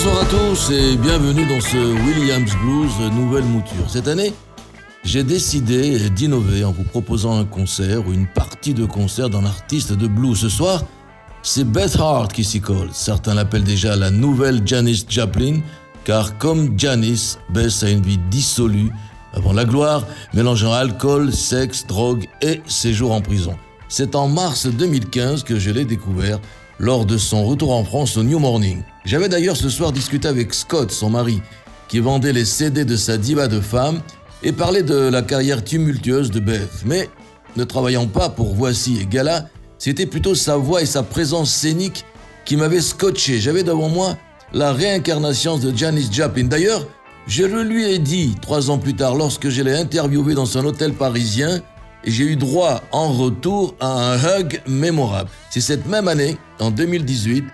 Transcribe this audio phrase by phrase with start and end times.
[0.00, 3.90] Bonsoir à tous et bienvenue dans ce Williams Blues nouvelle mouture.
[3.90, 4.32] Cette année,
[5.02, 9.92] j'ai décidé d'innover en vous proposant un concert ou une partie de concert d'un artiste
[9.92, 10.38] de blues.
[10.38, 10.84] Ce soir,
[11.42, 12.90] c'est Beth Hart qui s'y colle.
[12.92, 15.62] Certains l'appellent déjà la nouvelle Janis Joplin,
[16.04, 18.92] car comme Janis, Beth a une vie dissolue
[19.32, 23.56] avant la gloire, mélangeant alcool, sexe, drogue et séjour en prison.
[23.88, 26.38] C'est en mars 2015 que je l'ai découvert
[26.78, 28.84] lors de son retour en France au New Morning.
[29.08, 31.40] J'avais d'ailleurs ce soir discuté avec Scott, son mari,
[31.88, 34.02] qui vendait les CD de sa diva de femme
[34.42, 36.82] et parlait de la carrière tumultueuse de Beth.
[36.84, 37.08] Mais,
[37.56, 42.04] ne travaillant pas pour Voici et Gala, c'était plutôt sa voix et sa présence scénique
[42.44, 43.40] qui m'avaient scotché.
[43.40, 44.14] J'avais devant moi
[44.52, 46.44] la réincarnation de Janis Joplin.
[46.44, 46.86] D'ailleurs,
[47.26, 50.66] je le lui ai dit trois ans plus tard lorsque je l'ai interviewé dans son
[50.66, 51.62] hôtel parisien
[52.04, 55.30] et j'ai eu droit en retour à un hug mémorable.
[55.48, 57.44] C'est cette même année, en 2018,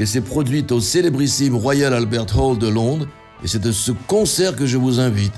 [0.00, 3.06] qu'elle s'est produite au célébrissime Royal Albert Hall de Londres
[3.44, 5.34] et c'est de ce concert que je vous invite.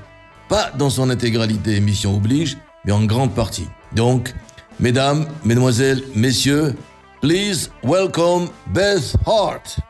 [0.48, 3.66] Pas dans son intégralité, émission oblige, mais en grande partie.
[3.92, 4.33] Donc,
[4.78, 6.77] mesdames, mesdemoiselles, messieurs,
[7.20, 9.80] please welcome Beth Hart.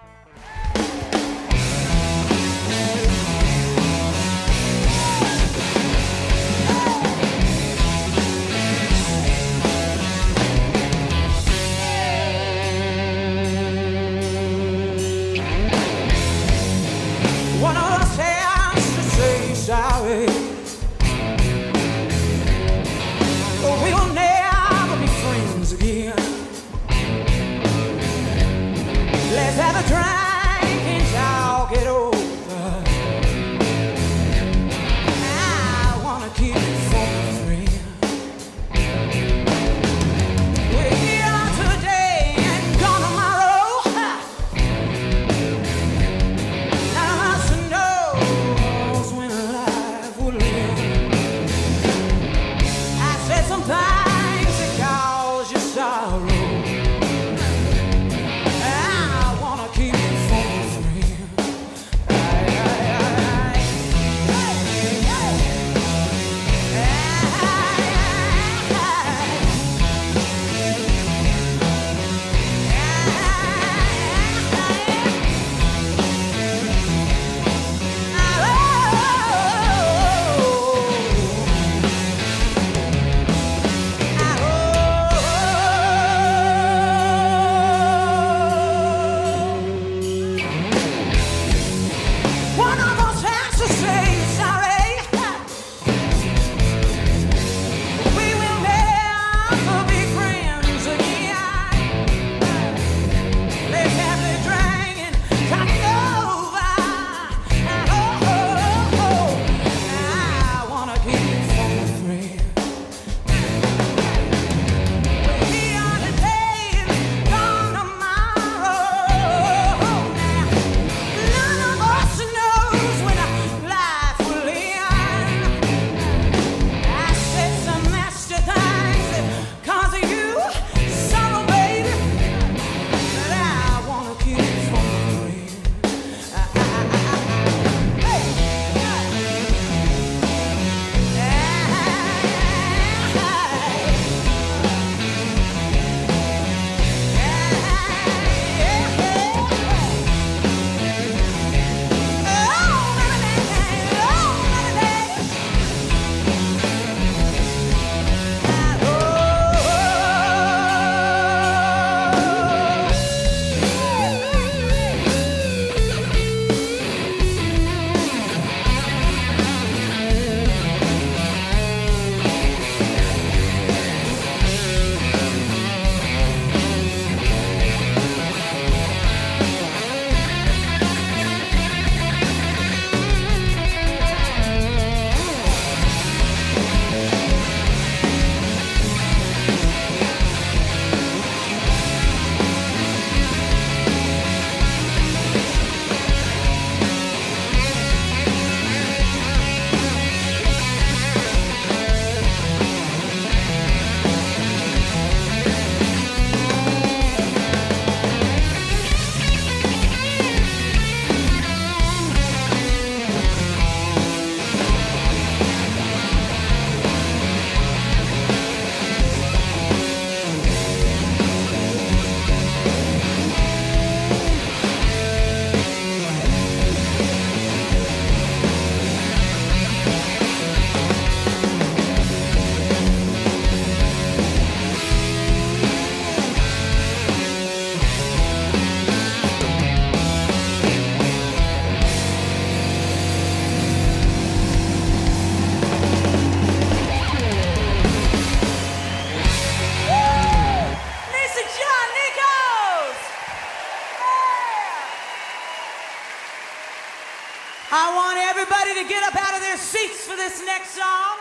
[260.33, 261.12] this next song.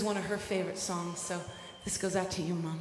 [0.00, 1.38] is one of her favorite songs, so
[1.84, 2.78] this goes out to you, Mama.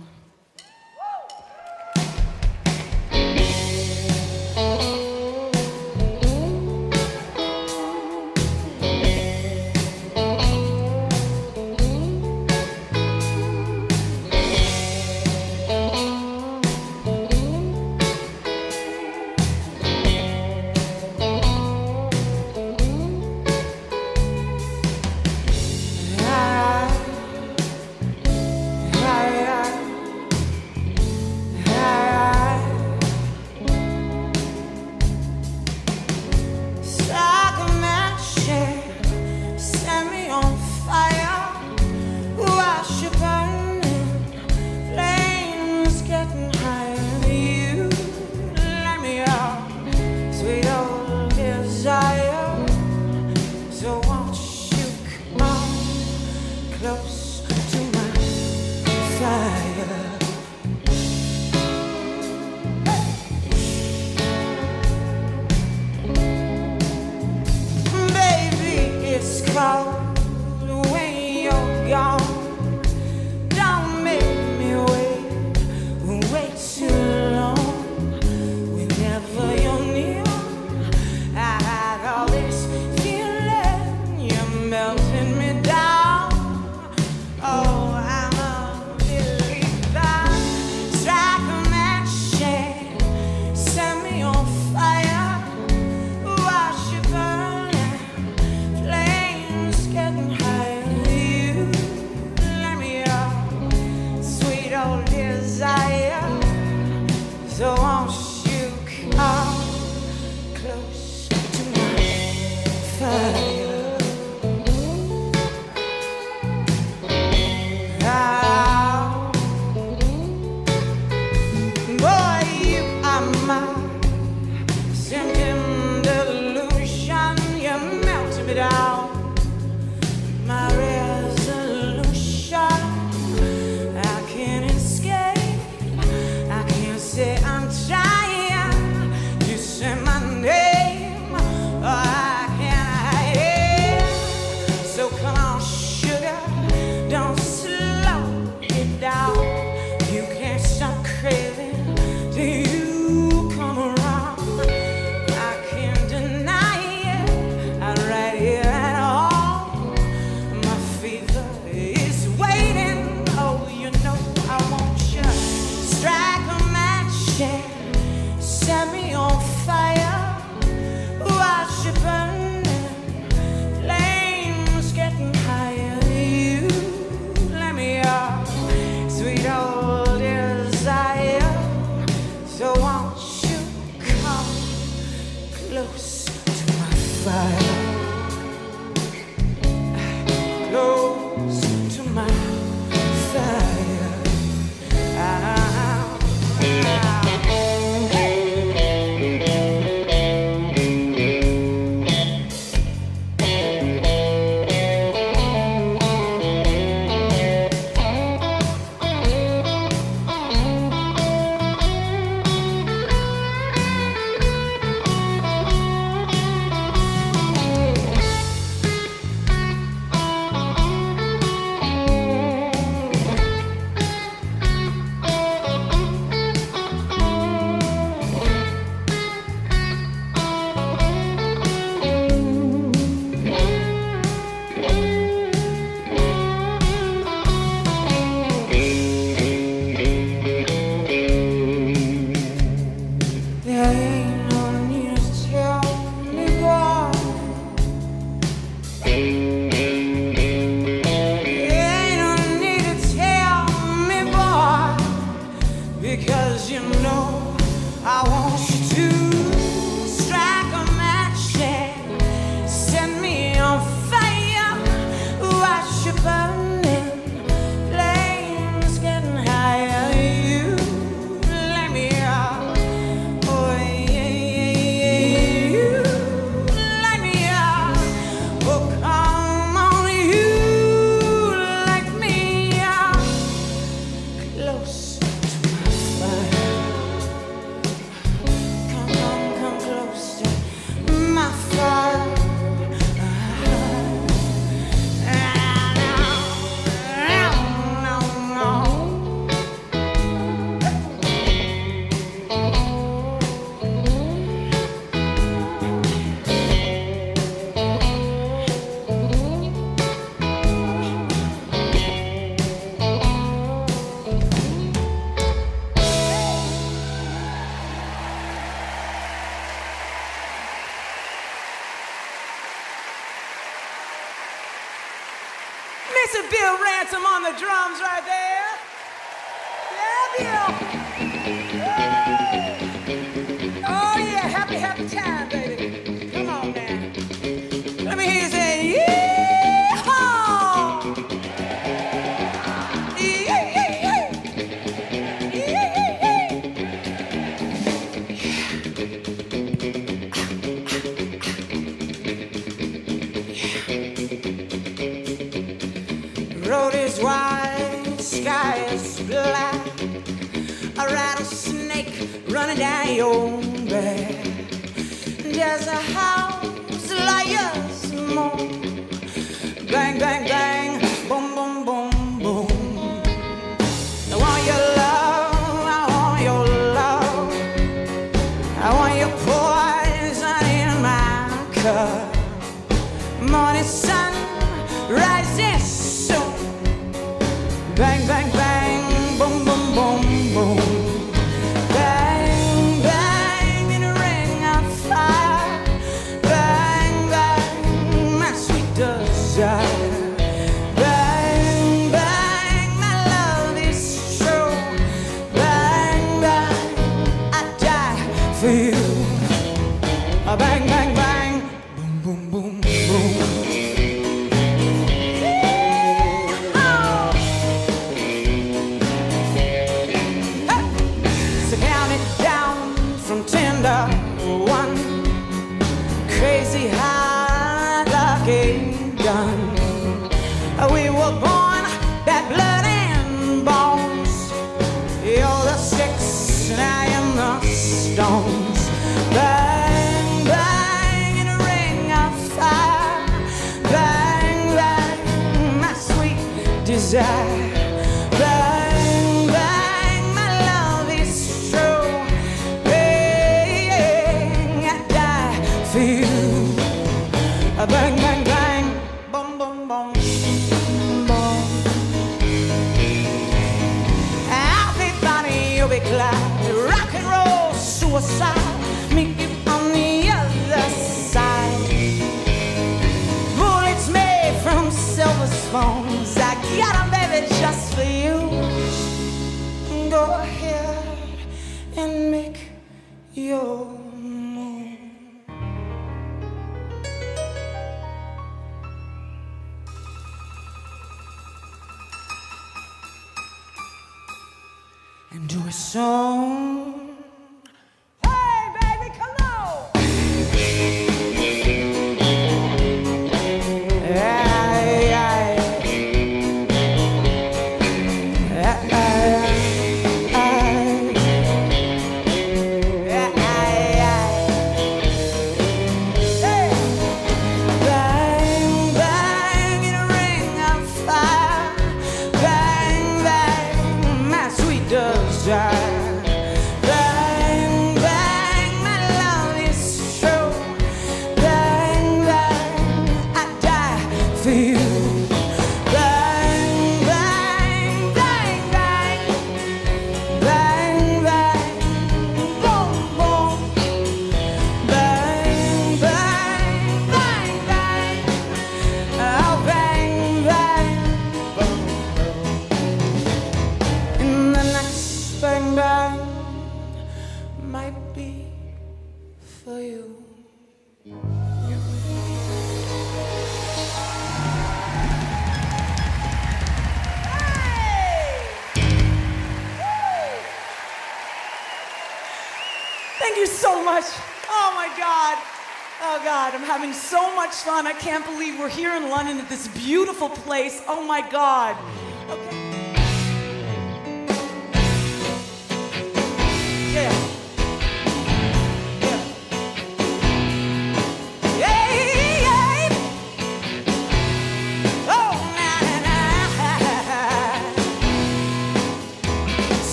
[579.19, 580.81] on into this beautiful place.
[580.87, 581.75] Oh my God.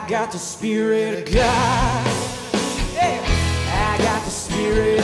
[0.00, 2.06] I got the Spirit of God.
[2.94, 3.20] Yeah.
[3.74, 5.00] I got the Spirit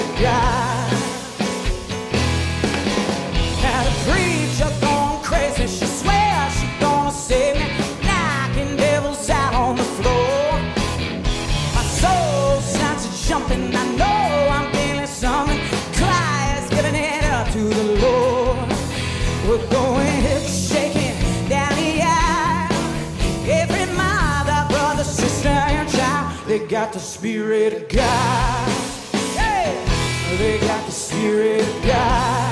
[27.25, 28.69] Spirit of God.
[29.35, 30.37] Hey!
[30.37, 32.44] They got the Spirit of God.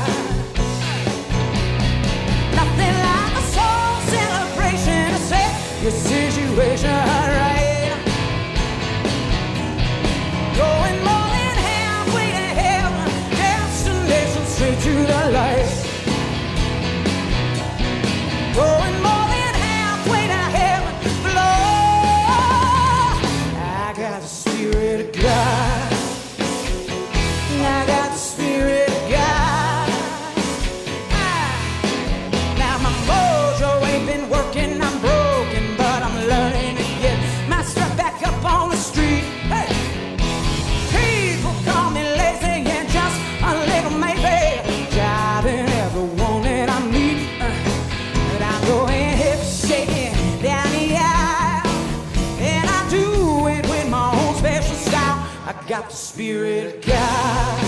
[56.32, 57.60] Spirit of God.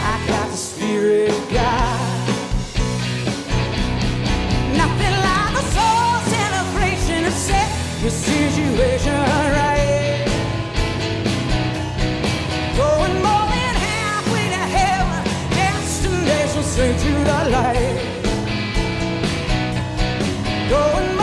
[0.00, 2.28] I got the Spirit of God.
[4.74, 7.68] Nothing like a soul celebration to set
[8.00, 9.12] your situation
[9.52, 10.24] right.
[12.74, 17.98] Going more than halfway to heaven, destination straight to the light.
[20.70, 21.13] Going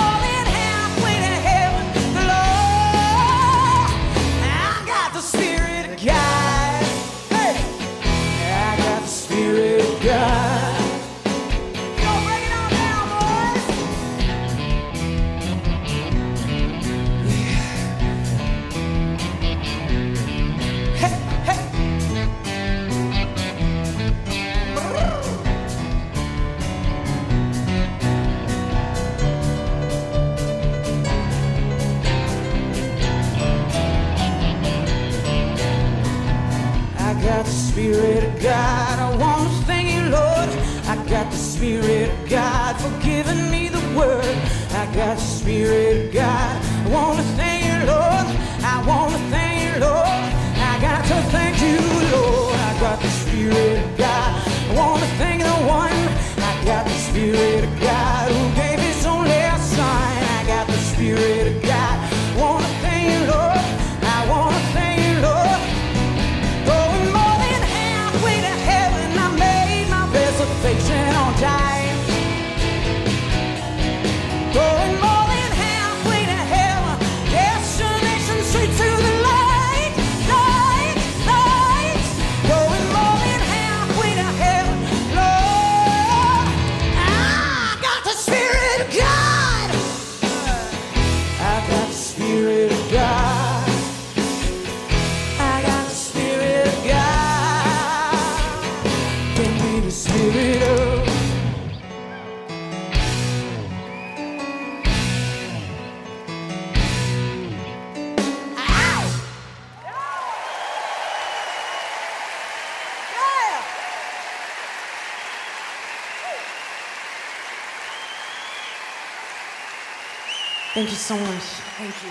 [120.82, 121.44] Thank you so much.
[121.78, 122.10] Thank you.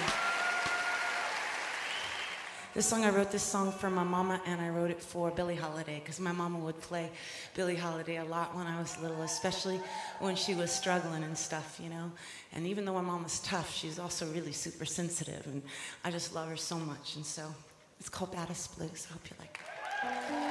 [2.72, 5.56] This song, I wrote this song for my mama and I wrote it for Billie
[5.56, 7.11] Holiday because my mama would play
[7.56, 9.80] Billie Holiday a lot when I was little, especially
[10.20, 12.12] when she was struggling and stuff, you know.
[12.52, 15.62] And even though my mama's tough, she's also really super sensitive and
[16.04, 17.16] I just love her so much.
[17.16, 17.52] And so
[17.98, 19.09] it's called Baddest Blues.
[19.11, 20.49] I hope you like it.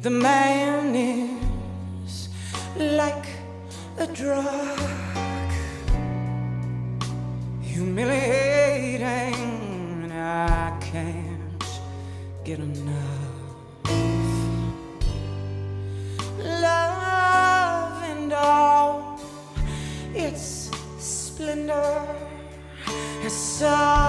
[0.00, 2.28] The man is
[2.76, 3.26] like
[3.98, 4.78] a drug,
[7.60, 9.02] humiliating,
[10.04, 11.64] and I can't
[12.44, 13.90] get enough.
[16.38, 19.20] Love and all
[20.14, 22.06] its splendor
[23.28, 24.07] surrendered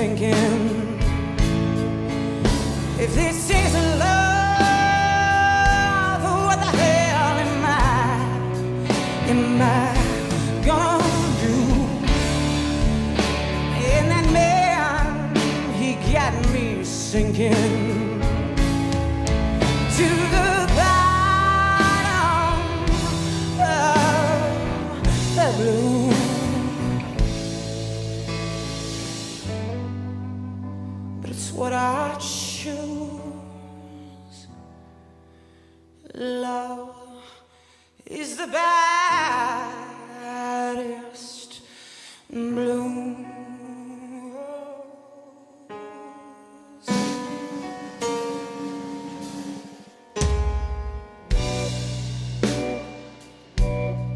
[0.00, 0.32] thinking?
[2.98, 4.22] If this isn't love,
[6.46, 7.98] what the hell am I?
[9.32, 9.86] Am I
[10.68, 11.56] gonna do?
[13.92, 15.02] And that man,
[15.80, 17.79] he got me sinking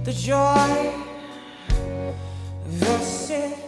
[0.04, 0.92] The joy
[2.66, 3.63] versus the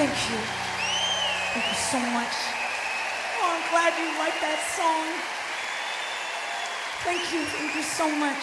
[0.00, 0.38] Thank you.
[1.52, 2.32] Thank you so much.
[3.36, 5.04] Oh, I'm glad you liked that song.
[7.04, 7.44] Thank you.
[7.44, 8.42] Thank you so much.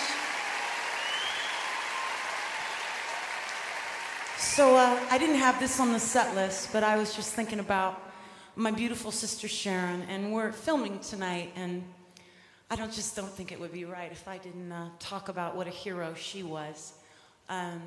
[4.38, 7.58] So uh, I didn't have this on the set list, but I was just thinking
[7.58, 8.04] about
[8.56, 11.84] my beautiful sister Sharon, and we're filming tonight, and
[12.70, 15.56] I don't just don't think it would be right if I didn't uh, talk about
[15.56, 16.94] what a hero she was.
[17.50, 17.82] Um,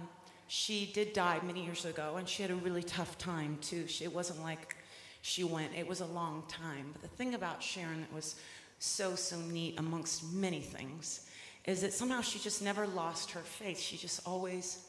[0.52, 3.86] she did die many years ago, and she had a really tough time too.
[3.86, 4.76] She, it wasn't like
[5.22, 6.86] she went; it was a long time.
[6.92, 8.34] But the thing about Sharon that was
[8.80, 11.28] so so neat, amongst many things,
[11.66, 13.78] is that somehow she just never lost her faith.
[13.78, 14.84] She just always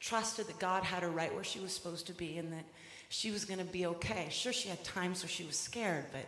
[0.00, 2.64] trusted that God had her right where she was supposed to be, and that
[3.08, 4.26] she was going to be okay.
[4.30, 6.26] Sure, she had times where she was scared, but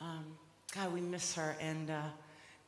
[0.00, 0.24] um,
[0.72, 2.02] God, we miss her, and uh,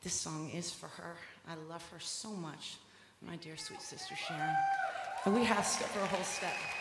[0.03, 1.15] this song is for her.
[1.47, 2.75] I love her so much,
[3.25, 4.53] my dear sweet sister Sharon.
[5.27, 6.76] And we have step for a whole step.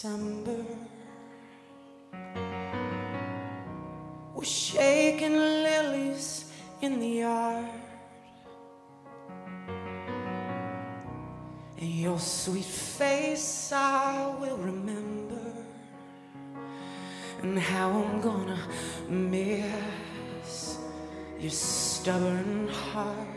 [0.00, 0.64] December.
[4.32, 6.44] We're shaking lilies
[6.80, 7.66] in the yard.
[11.80, 15.52] And your sweet face I will remember.
[17.42, 18.60] And how I'm gonna
[19.08, 20.78] miss
[21.40, 23.28] your stubborn heart.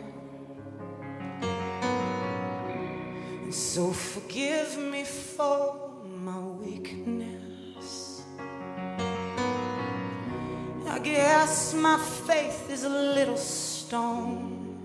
[3.50, 5.91] So forgive me for
[11.74, 14.78] my faith is a little stone.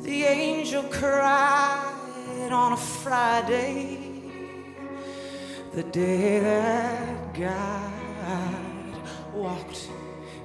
[0.00, 3.98] The angel cried on a Friday,
[5.72, 8.94] the day that God
[9.34, 9.88] walked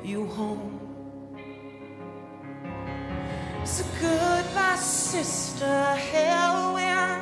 [0.03, 0.79] you home.
[3.65, 6.83] So goodbye, sister heroine.
[6.83, 7.16] I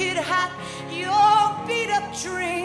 [0.00, 0.24] Your crooked
[0.90, 2.59] your beat up dreams.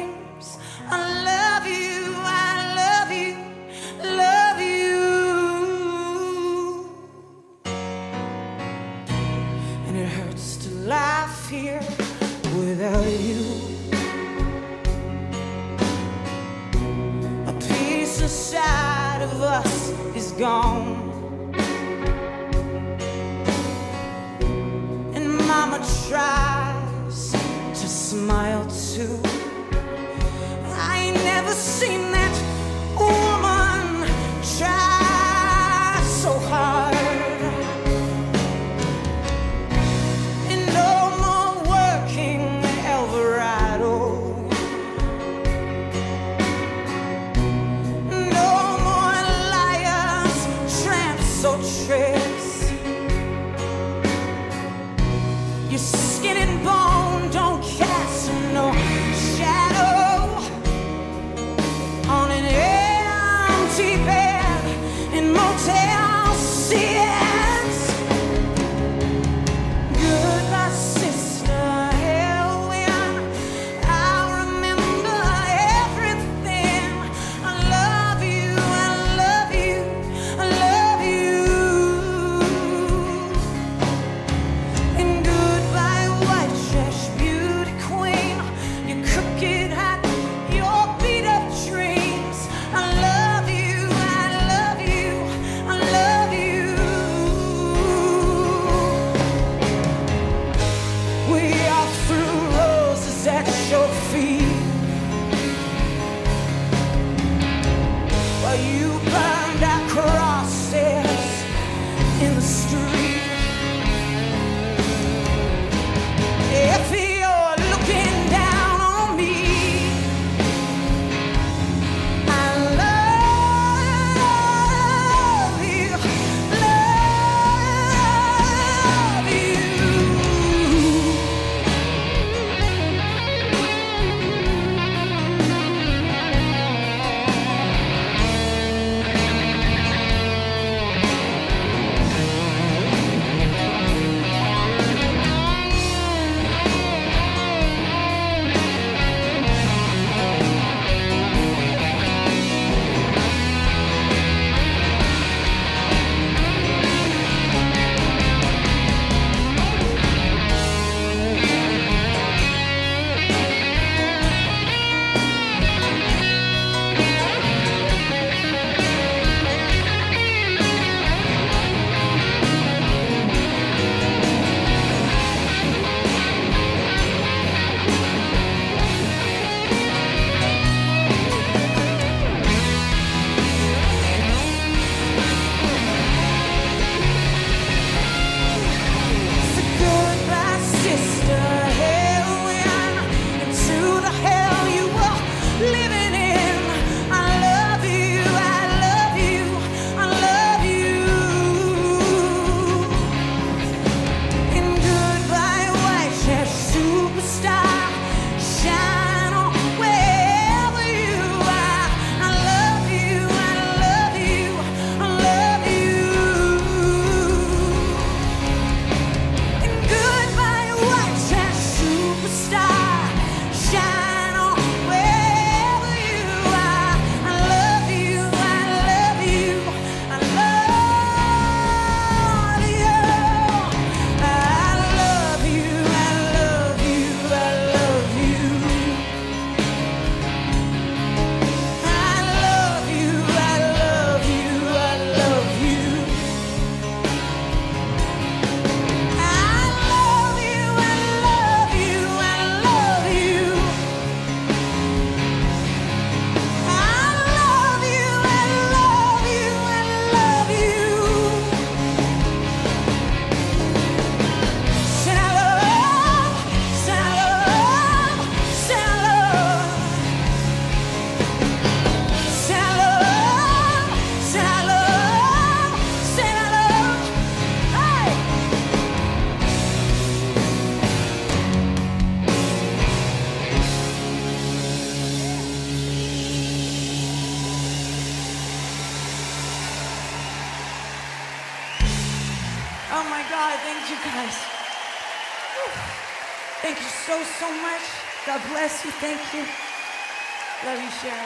[299.25, 300.69] Thank you.
[300.69, 301.17] Love you, Sharon.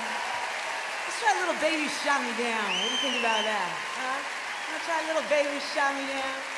[1.04, 2.64] Let's try a little baby shot me down.
[2.80, 3.70] What do you think about that?
[4.00, 4.20] Huh?
[4.72, 6.49] Let's try a little baby shot me down.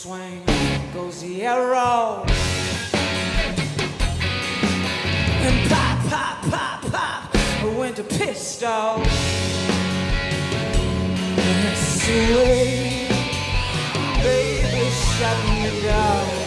[0.00, 0.42] swing
[0.94, 2.24] goes the arrow.
[5.44, 7.34] And pop, pop, pop, pop,
[7.64, 9.02] a winter pistol.
[11.36, 13.08] And it's the way,
[14.22, 16.39] baby, shut me down.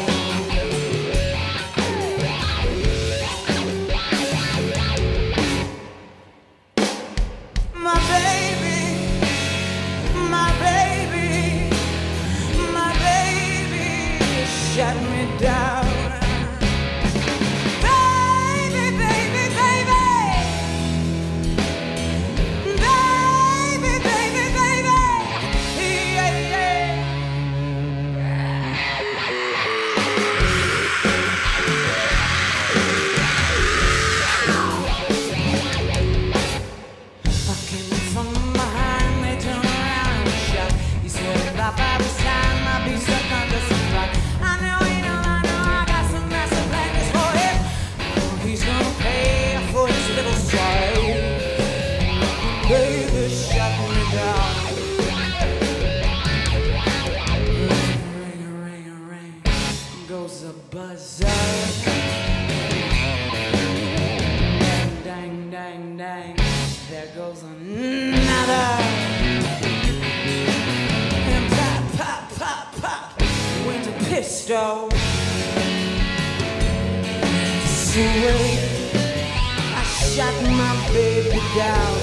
[81.55, 81.97] Down.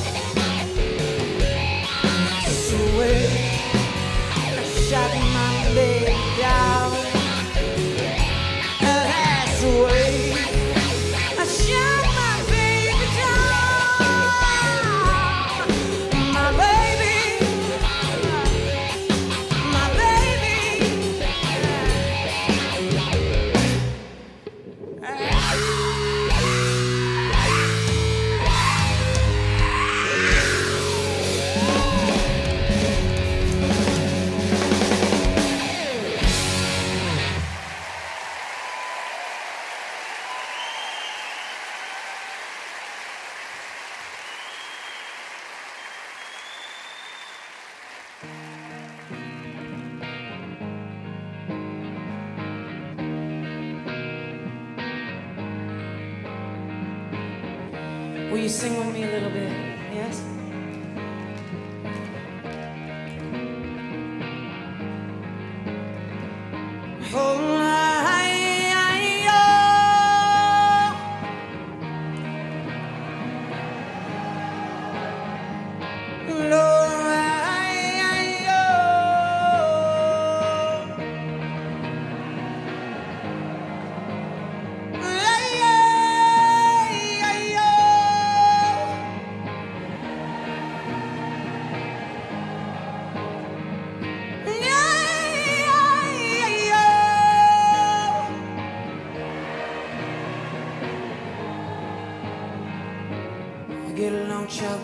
[2.46, 3.30] Sweet,
[4.30, 6.90] I shot my baby down.
[8.80, 9.89] That's the way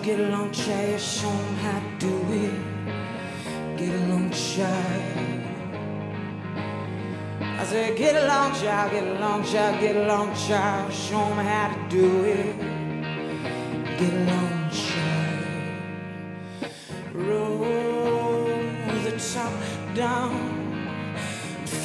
[0.06, 2.56] get along, child, show 'em how to do it.
[3.76, 5.42] Get along, child.
[7.60, 10.92] I said, get along, child, get along, child, get along, child.
[10.92, 12.54] Show 'em how to do it.
[13.98, 15.44] Get along, child.
[17.28, 18.46] Roll
[19.06, 19.54] the top
[20.02, 20.34] down.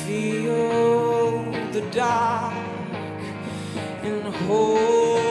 [0.03, 1.43] Feel
[1.76, 2.53] the dark
[4.03, 5.30] and hold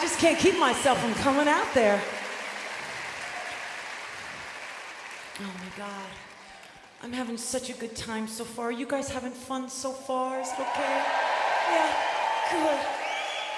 [0.00, 2.00] just can't keep myself from coming out there.
[5.38, 6.10] Oh my God.
[7.02, 8.70] I'm having such a good time so far.
[8.70, 10.40] You guys having fun so far?
[10.40, 11.04] Is it okay?
[11.70, 11.92] Yeah,
[12.52, 12.80] good,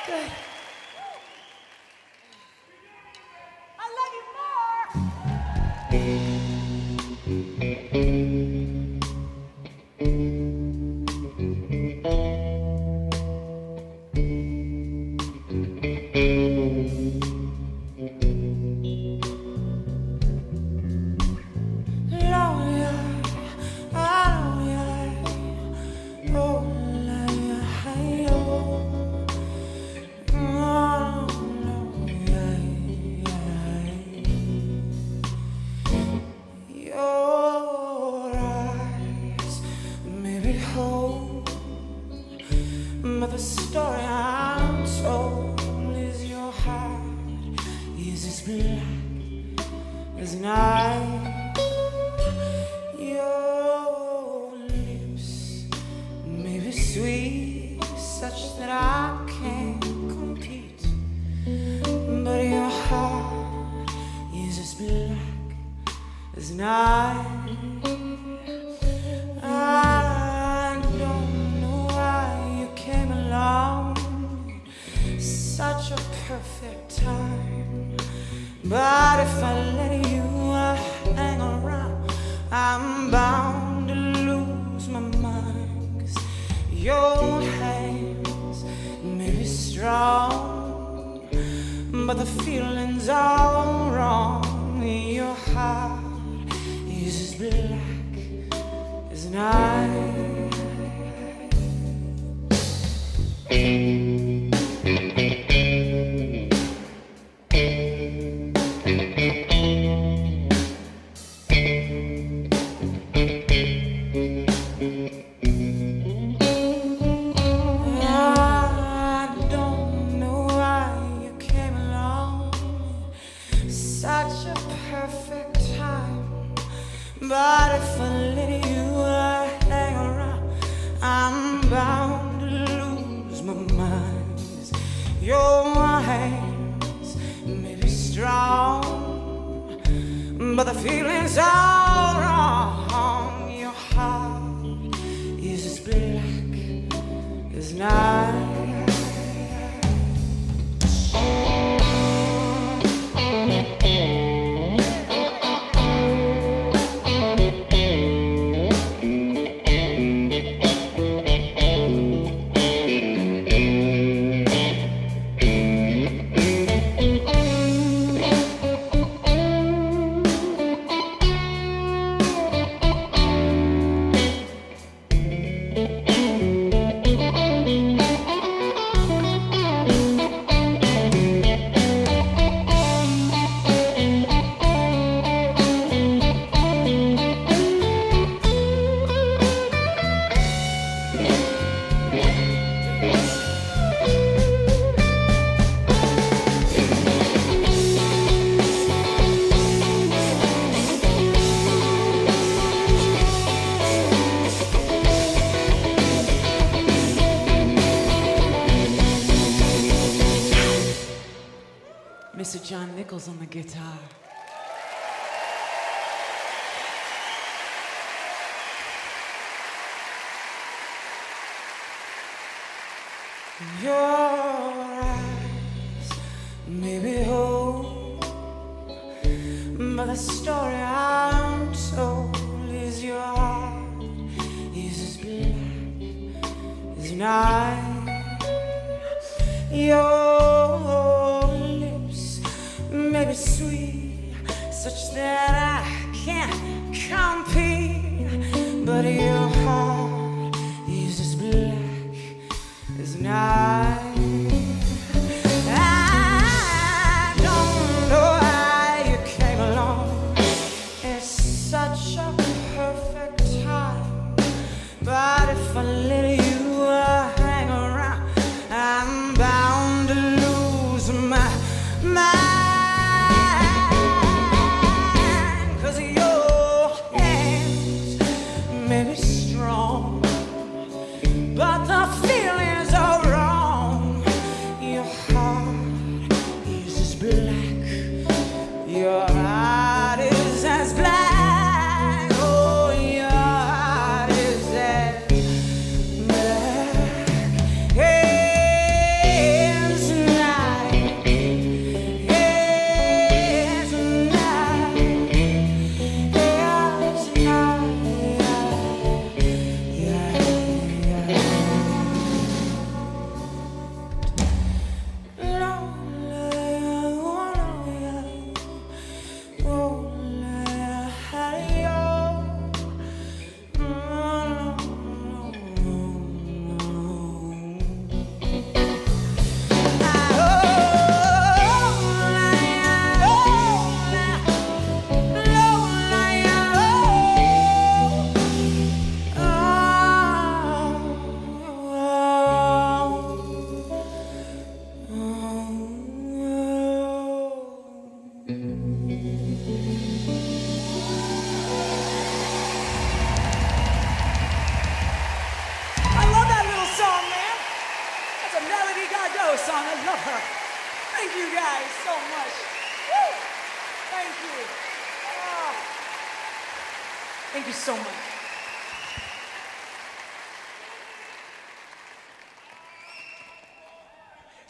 [0.07, 0.30] good.
[3.78, 4.24] I love you
[6.16, 6.22] more.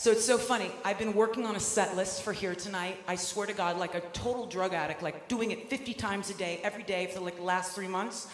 [0.02, 0.68] So it's so funny.
[0.84, 2.96] I've been working on a set list for here tonight.
[3.06, 6.34] I swear to God, like a total drug addict, like doing it 50 times a
[6.34, 8.26] day, every day for like the last three months.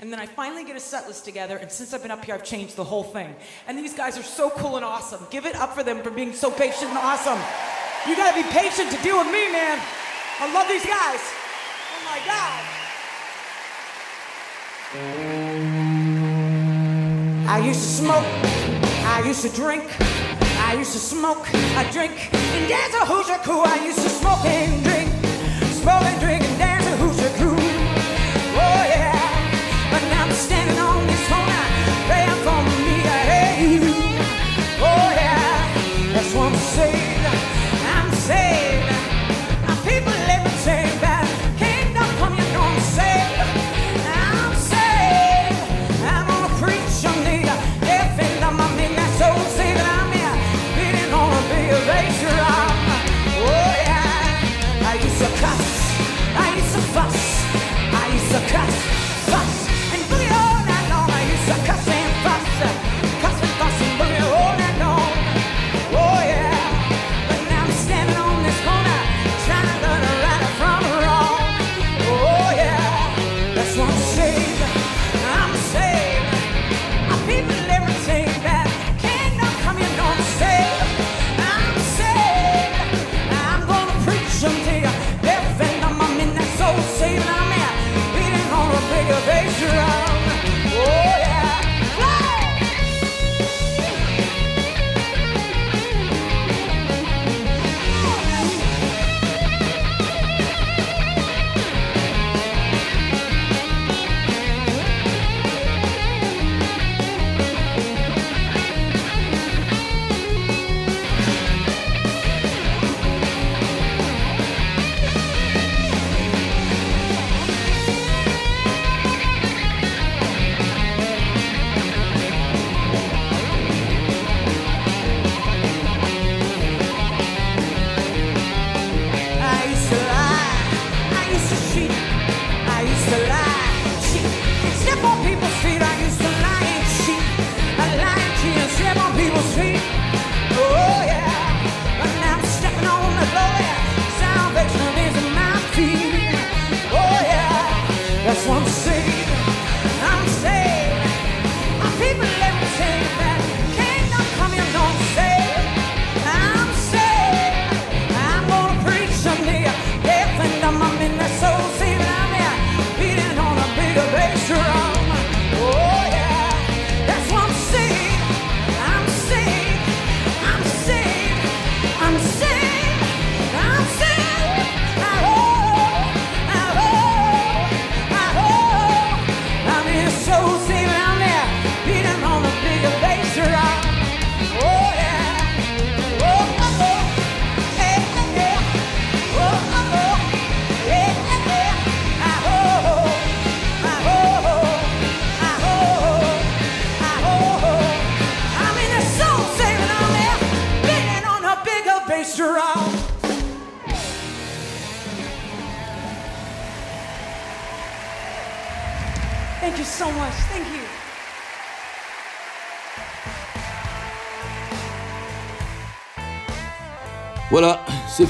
[0.00, 2.34] And then I finally get a set list together, and since I've been up here,
[2.34, 3.34] I've changed the whole thing.
[3.66, 5.26] And these guys are so cool and awesome.
[5.30, 7.40] Give it up for them for being so patient and awesome.
[8.06, 9.80] You gotta be patient to deal with me, man.
[10.40, 11.20] I love these guys.
[11.88, 12.64] Oh my God.
[17.48, 18.26] I used to smoke,
[19.06, 19.90] I used to drink.
[20.74, 21.46] I used to smoke,
[21.76, 23.62] I drink, and dance a hoosier cool.
[23.64, 25.08] I used to smoke and drink,
[25.70, 26.43] smoke and drink.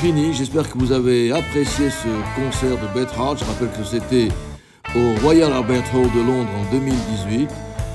[0.05, 3.38] J'espère que vous avez apprécié ce concert de Beth Hart.
[3.38, 4.28] Je rappelle que c'était
[4.94, 7.48] au Royal Albert Hall de Londres en 2018.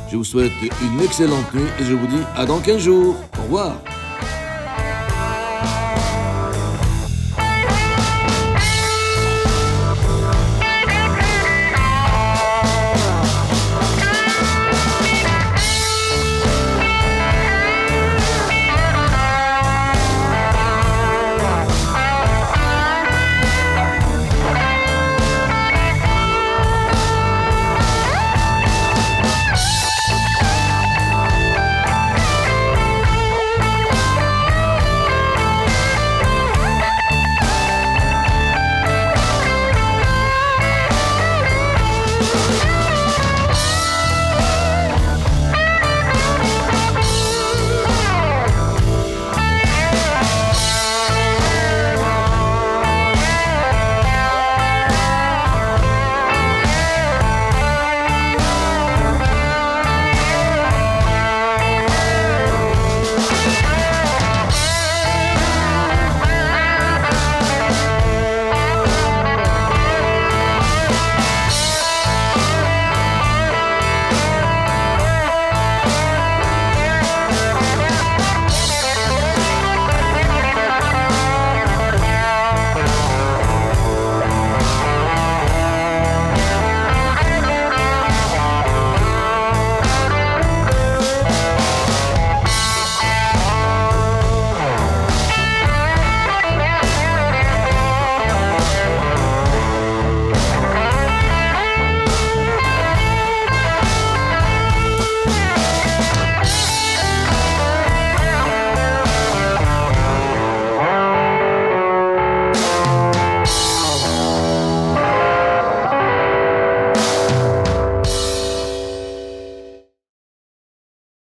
[0.09, 0.51] Je vous souhaite
[0.81, 3.15] une excellente nuit et je vous dis à dans 15 jours.
[3.37, 3.75] Au revoir.